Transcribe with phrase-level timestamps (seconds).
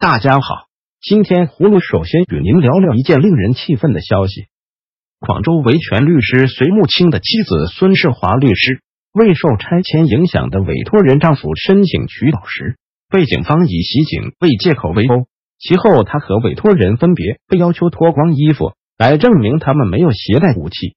[0.00, 0.64] 大家好，
[1.02, 4.46] 今天葫芦首先与您聊聊一件令人气愤的消息：
[5.18, 8.80] 广州维权律师隋木青的妻子孙世华律师
[9.12, 12.78] 为受拆迁影响的委托人丈夫申请取保时，
[13.10, 15.26] 被警方以袭警为借口围殴。
[15.58, 20.96] 其后，他和委托人分别被要求脱光衣服来证明他们没有携带武器。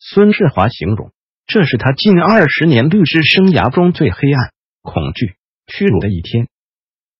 [0.00, 1.12] 孙世华形容
[1.46, 4.52] 这是他近二十年律师生涯中最黑暗、
[4.82, 6.48] 恐惧、屈辱的一天。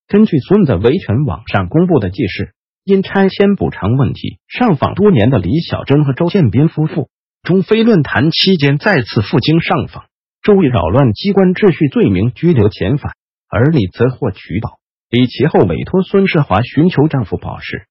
[0.09, 7.11] 根据孙子维权网上公布的记事，因拆迁补偿问题上访多年的李小珍和周建斌夫妇，
[7.43, 10.07] 中非论坛期间再次赴京上访，
[10.43, 13.13] 周以扰乱机关秩序罪名拘留遣返，
[13.51, 14.79] 而李则获取保。
[15.11, 17.87] 李其后委托孙世华寻求丈夫保释。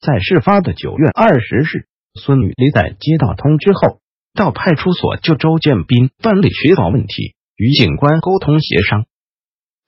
[0.00, 4.00] 在事发的九月二十日，孙女李在接到通知后，
[4.32, 9.04] 到派出所就周建斌办理取保问题，与警官沟通协商。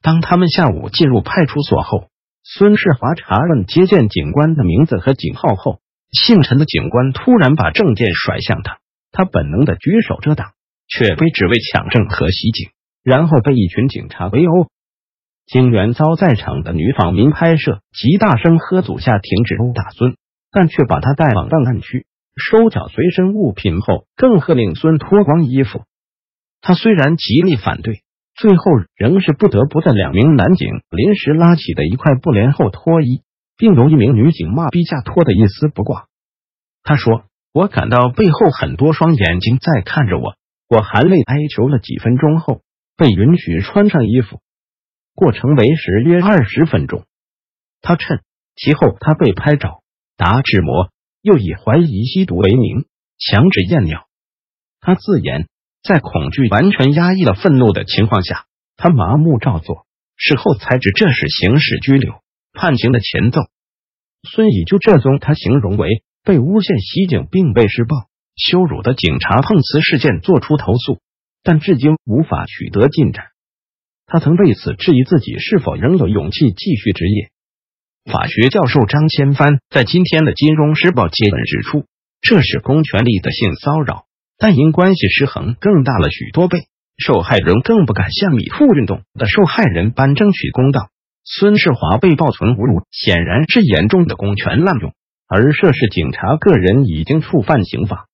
[0.03, 2.09] 当他们下午进入派出所后，
[2.45, 5.81] 孙世华查问接见警官的名字和警号后，
[6.13, 8.79] 姓陈的警官突然把证件甩向他，
[9.11, 10.53] 他本能的举手遮挡，
[10.87, 12.71] 却被指为抢证和袭警，
[13.03, 14.69] 然后被一群警察围殴。
[15.47, 20.17] 警员遭在场的女访民拍摄，极大声喝阻下停止殴打孙，
[20.53, 25.83] 但却把他带往档案区收缴随身物品后，更喝令孙脱光衣服。
[26.61, 28.03] 他虽然极力反对。
[28.37, 33.23] 最后仍是不得不在两名男警临时拉起的一块布帘后脱衣，
[33.57, 36.07] 并由一名女警骂逼下脱的一丝不挂。
[36.83, 40.35] 他说：“我感到背后很多双眼睛在看着我，
[40.69, 42.61] 我含泪哀求了几分钟后，
[42.99, 44.41] 被允许穿上衣服。
[45.15, 47.07] 过程为时约二十分钟。
[47.81, 48.21] 他称
[48.55, 49.83] 其后他被拍照、
[50.19, 50.91] 打纸模，
[51.23, 52.85] 又以怀疑吸毒为名
[53.19, 54.07] 强制验尿。
[54.81, 55.49] 他自言。”
[55.87, 58.47] 在恐惧完全压抑了愤怒的情况下，
[58.77, 59.87] 他麻木照做。
[60.17, 62.15] 事后才知这是刑事拘留
[62.53, 63.43] 判刑的前奏。
[64.29, 70.99] 孙乙就这宗他形容为被诬陷袭警并被施暴、羞辱的警察碰瓷事件作出投诉，
[71.43, 73.27] 但至今无法取得进展。
[74.07, 77.29] 他曾为此质疑自己是否仍有勇气继续执业。
[78.11, 81.87] 法学教授张千帆在今天的《金融时报》接本指出，
[82.23, 84.06] 这是公权力的性骚扰。
[84.39, 90.91] 但因关系失衡更大了许多倍，受害人更不敢像米兔运动的受害人般争取公道。
[91.25, 94.93] 孙世华被暴存侮辱，显然是严重的公权滥用，
[95.27, 98.07] 而涉事警察个人已经触犯刑法。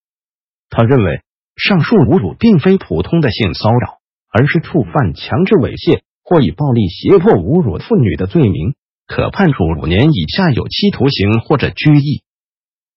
[0.71, 1.21] 他认为，
[1.57, 3.99] 上述侮辱并非普通的性骚扰，
[4.33, 8.75] 而是触犯强制猥亵或以暴力胁迫侮辱妇女的罪名，
[9.07, 12.23] 可判处五年以下有期徒刑或者拘役。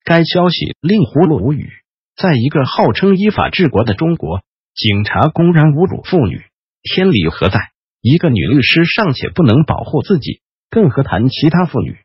[0.06, 1.72] 该消息令葫芦无语。
[2.16, 4.42] 在一个号称依法治国的中国，
[4.74, 6.44] 警察公然侮辱妇女，
[6.82, 7.60] 天理何在？
[8.02, 10.40] 一个女律师尚且不能保护自己，
[10.70, 11.98] 更何谈其他妇女？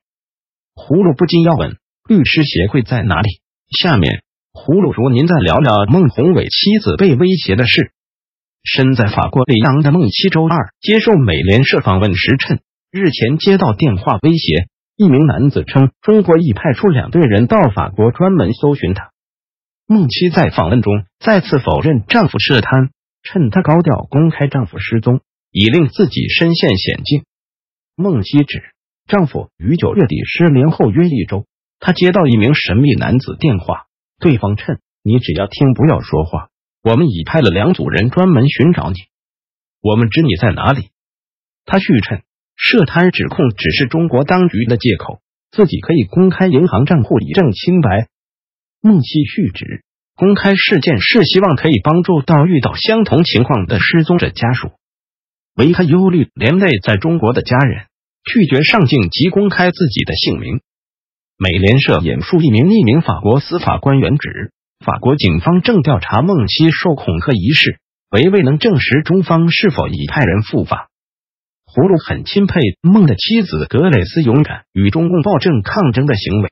[0.74, 1.76] 葫芦不禁要问：
[2.08, 3.28] 律师协会在哪里？
[3.70, 4.22] 下面，
[4.52, 7.92] 葫芦如您再聊聊孟宏伟妻子被威胁的事。
[8.64, 12.58] 身在法国里昂的孟七周二接受美联社访问时称，
[12.90, 14.66] 日前接到电话威胁，
[14.96, 19.12] 一名男子称中国已派出两队人到法国专门搜寻他。
[19.92, 22.90] 孟妻在访问中再次否认丈夫涉贪，
[23.24, 25.20] 趁她高调公开丈夫失踪，
[25.50, 27.24] 以令自己身陷险境。
[27.96, 28.62] 孟妻指
[29.08, 31.44] 丈夫于九月底失联后约一周，
[31.80, 33.86] 她接到一名神秘男子电话，
[34.20, 36.50] 对方称：“你只要听，不要说话。
[36.84, 38.94] 我们已派了两组人专门寻找你，
[39.82, 40.90] 我们知你在哪里。”
[41.66, 42.22] 他续称，
[42.54, 48.06] 涉贪指控只是中国当局的借口，自己可以公开银行账户以证清白。
[48.82, 49.84] 孟希续指，
[50.16, 54.70] 公开事件是希望可以帮助到遇到相同情况的失踪者家属，
[55.54, 57.84] 为他忧虑连累在中国的家人，
[58.24, 60.60] 拒绝上镜及公开自己的姓名。
[61.36, 64.50] 美联社引述一名匿名法国司法官员指，
[64.82, 67.80] 法国警方正调查孟希受恐吓一事，
[68.10, 70.88] 唯未能证实中方是否已派人赴法。
[71.66, 76.50] 葫芦很钦佩孟的妻子格蕾斯勇敢与中共暴政抗争的行为。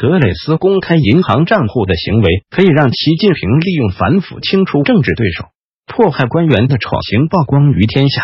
[0.00, 5.50] 格蕾斯公开银行账户的行为，可以让习近平利用反腐清除政治对手、
[5.84, 8.22] 迫害官员的丑行曝光于天下。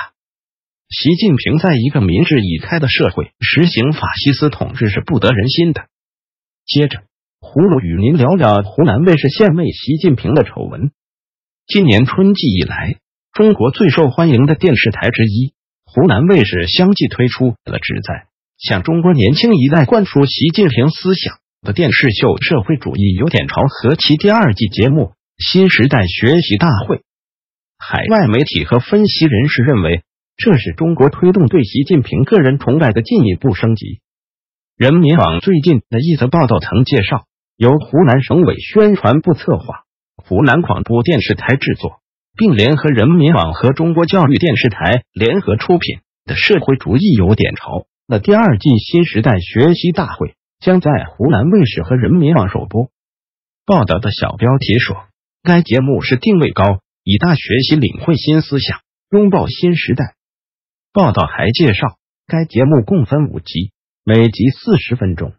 [0.89, 5.85] 习近平在一个民智已开的社会实行法西斯统治是不得人心的。
[6.65, 7.03] 接着，
[7.43, 10.93] 葫芦与您聊聊湖南卫视献媚习近平的丑闻。
[11.67, 12.97] 今年春季以来，
[13.35, 15.53] 中国最受欢迎的电视台之一
[15.85, 21.37] 湖南卫视相继推出了旨在向中国年轻一代灌输习近平思想。
[21.63, 25.03] 的电视秀《社会主义有点潮》和其第二季节目
[25.39, 26.97] 《新时代学习大会》，
[27.79, 30.03] 海外媒体和分析人士认为，
[30.37, 34.01] 这是中国推动对习近平个人崇拜的进一步升级。
[34.77, 37.25] 人民网最近的一则报道曾介绍，
[37.57, 39.85] 由湖南省委宣传部策划，
[40.17, 42.01] 湖南广播电视台制作，
[42.37, 47.71] 并联合人民网和中国教育电视台联合出品的《社会主义有点潮》
[48.07, 52.91] 的第二季新时代学习大会，将在湖南卫视和人民网首播。
[53.65, 54.97] 报道的小标题说，
[55.43, 58.81] 该节目是定位高，以大学习领会新思想，
[59.11, 60.15] 拥抱新时代。
[60.93, 63.73] 报道还介绍，该节目共分五集。
[64.09, 65.33] 每集四十分钟，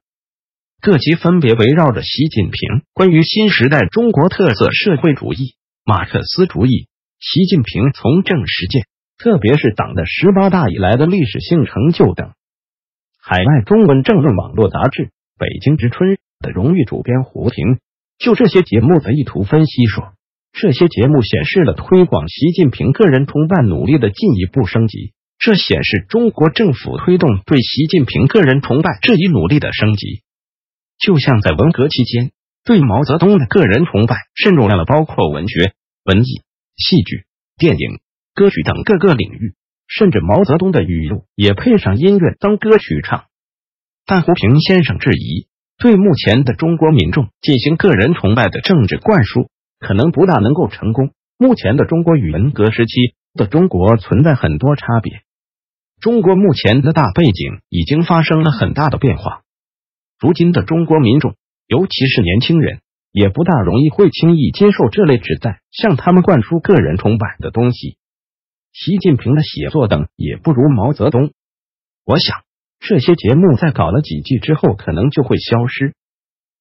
[0.81, 5.55] 各集分别围绕着习近平关于新时代中国特色社会主义、
[5.85, 8.83] 马克思主义、习近平从政实践，
[9.17, 12.33] 特别是党的十八大以来的历史性成就等。
[13.29, 15.03] 海外中文政论网络杂志
[15.37, 17.77] 《北京之春》的荣誉主编胡平
[18.17, 20.13] 就这些节目的意图分析说，
[20.53, 25.11] 这些节目显示了推广习近平个人崇拜努力的进一步升级。
[25.39, 30.21] 这显示中国政府推动对习近平个人崇拜这一努力的升级，
[30.97, 32.31] 就像在文革期间
[32.63, 35.73] 对毛泽东的个人崇拜渗入了包括文学、
[36.05, 36.43] 文艺、
[36.77, 37.25] 戏剧、
[37.57, 37.99] 电影、
[38.33, 39.53] 歌曲等各个领域，
[39.87, 43.25] 甚至毛泽东的语录也配上音乐当歌曲唱。
[44.05, 45.47] 但胡平先生质疑，
[45.77, 49.49] 对目前的中国民众进行个人崇拜的政治灌输，
[49.79, 51.11] 可能不大能够成功。
[51.37, 55.21] 目前的中国与文革时期的中国存在很多差别。
[55.99, 59.41] 中国目前的大背景已经发生了很大的变化。
[60.19, 61.35] 如今的中国民众，
[61.67, 62.79] 尤其是年轻人，
[63.11, 67.96] 也不大容易会轻易接受这类旨在向他们灌输个人崇拜的东西。
[68.79, 71.31] 习近平的写作等也不如毛泽东。
[72.05, 72.43] 我想，
[72.79, 75.95] 这些节目在搞了几季之后，可能就会消失。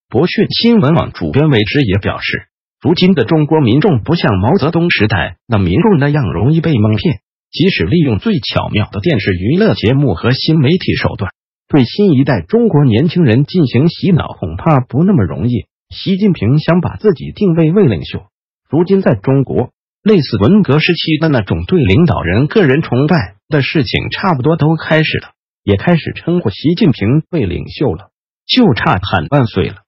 [0.09, 2.49] 博讯新闻网主编韦之也表示，
[2.81, 7.21] 如今的中国民众不像毛泽东时代那民众那样容易被蒙骗。
[7.51, 11.31] 即使利用最巧妙的电视娱乐节目和新媒体手段，
[11.69, 15.67] 对新一代中国年轻人进行洗脑，恐怕不那么容易。
[15.91, 18.25] 习近平想把自己定位为领袖，
[18.71, 19.69] 如今在中国，
[20.07, 25.33] 类似文革时期的那种对领导人个人崇拜的事情，差不多都开始了，
[25.65, 28.11] 也开始称呼习近平为领袖了，
[28.47, 29.79] 就差喊万岁了。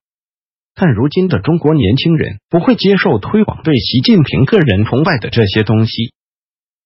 [0.75, 6.11] 但如今的中国年轻人不会接受推广对习近平个人崇拜的这些东西。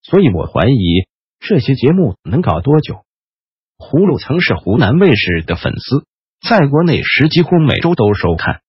[0.04, 1.08] 所以我怀疑
[1.40, 3.04] 这些节目能搞多久？
[3.80, 6.06] 葫芦曾是湖南卫视的粉丝，
[6.48, 8.62] 在国内时几乎每周都收看。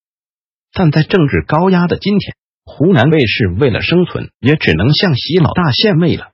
[0.73, 2.35] 但在政治高压的今天，
[2.65, 6.33] 湖南卫视为了生存，也只能向习老大献媚了。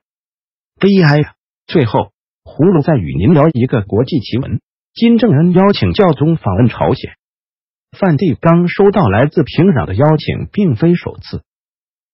[0.79, 1.33] 悲哀啊！
[1.67, 2.11] 最后，
[2.43, 4.61] 葫芦再与您聊一个国际奇闻：
[4.93, 7.13] 金正恩邀请教宗访问朝鲜。
[7.97, 11.43] 范蒂刚收到来自平壤的邀请，并非首次。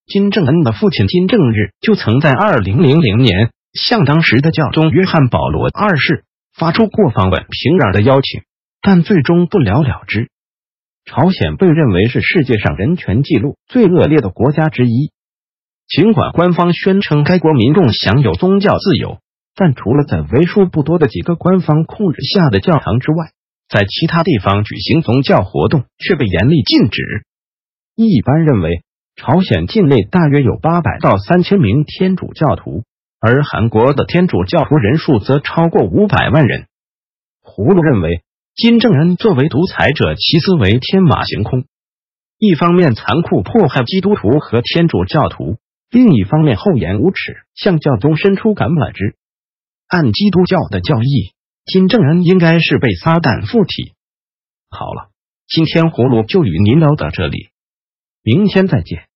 [0.07, 6.25] 金正恩的父亲金正日就曾在二零零零年向当时的教宗约翰保罗二世
[6.55, 8.41] 发出过访问平壤的邀请，
[8.81, 10.29] 但最终不了了之。
[11.07, 15.11] 朝鲜被认为是世界上人权记录最恶劣的国家之一，
[15.87, 19.17] 尽管官方宣称该国民众享有宗教自由，
[19.55, 23.31] 但除了在为数不多的几个官方控制下的教堂之外，
[23.67, 27.01] 在其他地方举行宗教活动却被严厉禁止。
[27.95, 28.83] 一般认为。
[29.19, 32.83] 朝鲜境内大约有八百到三千名天主教徒，
[33.19, 36.67] 而韩国的天主教徒人数则超过五百万人。
[37.43, 38.21] 葫芦认为，
[38.57, 41.65] 金正恩作为独裁者，其思维天马行空，
[42.39, 45.59] 一方面残酷迫害基督徒和天主教徒，
[45.91, 49.15] 另一方面厚颜无耻向教宗伸出橄榄枝。
[49.85, 51.35] 按基督教的教义，
[51.67, 53.93] 金正恩应该是被撒旦附体。
[54.71, 55.11] 好了，
[55.47, 57.49] 今天葫芦就与您聊到这里，
[58.23, 59.06] 明天再见。